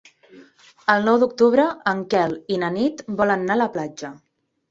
[0.93, 4.11] El nou d'octubre en Quel i na Nit volen anar a la platja.